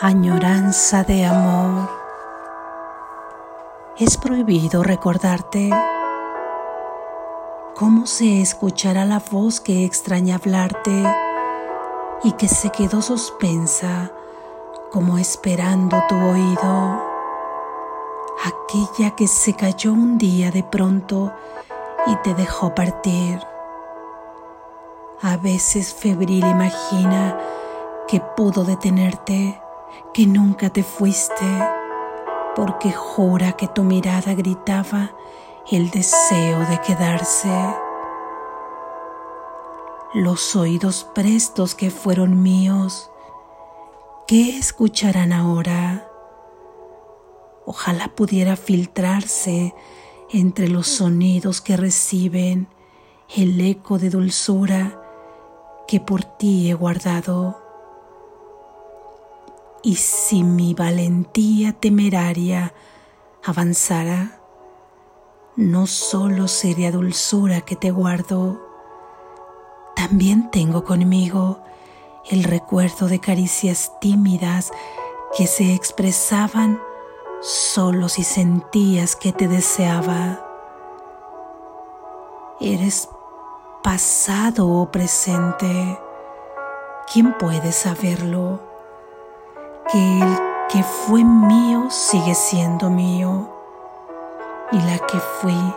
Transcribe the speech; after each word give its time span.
añoranza 0.00 1.02
de 1.02 1.26
amor. 1.26 1.90
Es 3.96 4.16
prohibido 4.16 4.84
recordarte 4.84 5.70
cómo 7.74 8.06
se 8.06 8.40
escuchará 8.40 9.04
la 9.04 9.18
voz 9.18 9.58
que 9.60 9.84
extraña 9.84 10.36
hablarte 10.36 11.04
y 12.22 12.30
que 12.32 12.46
se 12.46 12.70
quedó 12.70 13.02
suspensa 13.02 14.12
como 14.92 15.18
esperando 15.18 16.00
tu 16.08 16.14
oído. 16.14 17.02
Aquella 18.44 19.16
que 19.16 19.26
se 19.26 19.54
cayó 19.54 19.92
un 19.94 20.16
día 20.16 20.52
de 20.52 20.62
pronto 20.62 21.32
y 22.06 22.14
te 22.22 22.34
dejó 22.34 22.72
partir. 22.72 23.40
A 25.22 25.36
veces 25.38 25.92
febril 25.92 26.46
imagina 26.46 27.36
que 28.06 28.20
pudo 28.20 28.62
detenerte 28.62 29.60
que 30.12 30.26
nunca 30.26 30.70
te 30.70 30.82
fuiste, 30.82 31.46
porque 32.54 32.92
jura 32.92 33.52
que 33.52 33.68
tu 33.68 33.84
mirada 33.84 34.34
gritaba 34.34 35.12
el 35.70 35.90
deseo 35.90 36.60
de 36.66 36.80
quedarse. 36.80 37.50
Los 40.14 40.56
oídos 40.56 41.04
prestos 41.14 41.74
que 41.74 41.90
fueron 41.90 42.42
míos, 42.42 43.10
¿qué 44.26 44.56
escucharán 44.56 45.32
ahora? 45.32 46.10
Ojalá 47.66 48.08
pudiera 48.08 48.56
filtrarse 48.56 49.74
entre 50.30 50.68
los 50.68 50.86
sonidos 50.86 51.60
que 51.60 51.76
reciben 51.76 52.68
el 53.36 53.60
eco 53.60 53.98
de 53.98 54.08
dulzura 54.08 55.02
que 55.86 56.00
por 56.00 56.24
ti 56.24 56.70
he 56.70 56.74
guardado 56.74 57.67
y 59.82 59.96
si 59.96 60.42
mi 60.42 60.74
valentía 60.74 61.72
temeraria 61.72 62.74
avanzara, 63.44 64.40
no 65.56 65.86
solo 65.86 66.48
sería 66.48 66.92
dulzura 66.92 67.62
que 67.62 67.76
te 67.76 67.90
guardo, 67.90 68.60
también 69.96 70.50
tengo 70.50 70.84
conmigo 70.84 71.60
el 72.30 72.44
recuerdo 72.44 73.08
de 73.08 73.20
caricias 73.20 73.92
tímidas 74.00 74.70
que 75.36 75.46
se 75.46 75.74
expresaban 75.74 76.80
solo 77.40 78.08
si 78.08 78.24
sentías 78.24 79.16
que 79.16 79.32
te 79.32 79.48
deseaba. 79.48 80.44
Eres 82.60 83.08
pasado 83.82 84.68
o 84.68 84.90
presente. 84.90 85.98
¿Quién 87.12 87.36
puede 87.38 87.72
saberlo? 87.72 88.67
Que 89.92 90.20
el 90.20 90.38
que 90.68 90.82
fue 90.82 91.24
mío 91.24 91.90
sigue 91.90 92.34
siendo 92.34 92.90
mío 92.90 93.48
y 94.72 94.78
la 94.80 94.98
que 94.98 95.18
fui 95.40 95.74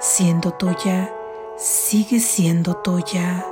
siendo 0.00 0.52
tuya 0.52 1.12
sigue 1.56 2.18
siendo 2.18 2.76
tuya. 2.76 3.46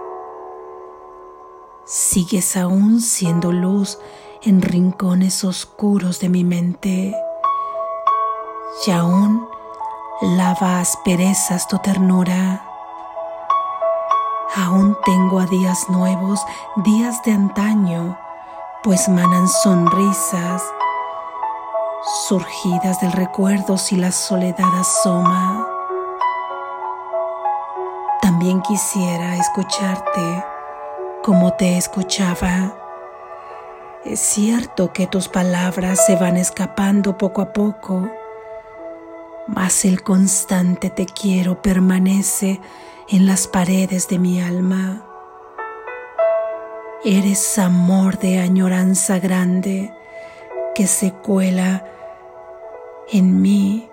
Sigues 1.84 2.56
aún 2.56 3.00
siendo 3.00 3.52
luz 3.52 3.98
en 4.42 4.62
rincones 4.62 5.44
oscuros 5.44 6.18
de 6.18 6.28
mi 6.28 6.44
mente 6.44 7.14
y 8.86 8.90
aún 8.90 9.46
lava 10.22 10.80
asperezas 10.80 11.68
tu 11.68 11.78
ternura. 11.78 12.66
Aún 14.56 14.96
tengo 15.04 15.38
a 15.38 15.46
días 15.46 15.88
nuevos, 15.88 16.40
días 16.84 17.22
de 17.22 17.32
antaño, 17.32 18.18
pues 18.82 19.08
manan 19.08 19.46
sonrisas 19.46 20.62
surgidas 22.28 23.00
del 23.00 23.12
recuerdo 23.12 23.76
si 23.76 23.96
la 23.96 24.10
soledad 24.10 24.74
asoma. 24.78 25.66
También 28.22 28.62
quisiera 28.62 29.36
escucharte 29.36 30.44
como 31.22 31.52
te 31.54 31.76
escuchaba. 31.76 32.74
Es 34.04 34.20
cierto 34.20 34.94
que 34.94 35.06
tus 35.06 35.28
palabras 35.28 36.06
se 36.06 36.16
van 36.16 36.38
escapando 36.38 37.18
poco 37.18 37.42
a 37.42 37.52
poco, 37.52 38.08
mas 39.46 39.84
el 39.84 40.02
constante 40.02 40.88
te 40.88 41.04
quiero 41.04 41.60
permanece 41.60 42.60
en 43.10 43.26
las 43.26 43.46
paredes 43.46 44.08
de 44.08 44.18
mi 44.18 44.40
alma. 44.40 45.09
Eres 47.02 47.58
amor 47.58 48.18
de 48.18 48.40
añoranza 48.40 49.18
grande 49.18 49.90
que 50.74 50.86
se 50.86 51.12
cuela 51.12 51.82
en 53.10 53.40
mí, 53.40 53.88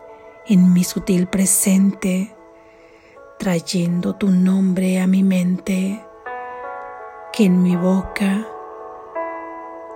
en 0.45 0.73
mi 0.73 0.84
sutil 0.84 1.28
presente, 1.28 2.35
trayendo 3.40 4.18
tu 4.18 4.29
nombre 4.29 5.00
a 5.00 5.07
mi 5.07 5.23
mente, 5.23 6.03
que 7.31 7.45
en 7.45 7.63
mi 7.63 7.78
boca 7.78 8.45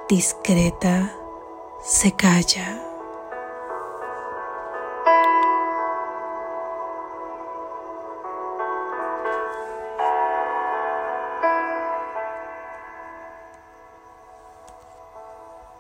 discreta 0.08 1.14
se 1.84 2.14
calla. 2.14 2.91